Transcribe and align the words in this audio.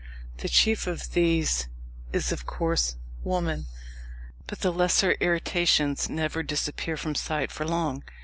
The 0.37 0.49
chief 0.49 0.87
of 0.87 1.11
these 1.11 1.67
is, 2.11 2.31
of 2.31 2.47
course, 2.47 2.95
woman. 3.23 3.67
But 4.47 4.61
the 4.61 4.73
lesser 4.73 5.11
irritations 5.19 6.09
never 6.09 6.41
disappear 6.41 6.97
from 6.97 7.13
sight 7.13 7.51
for 7.51 7.67
long. 7.67 8.03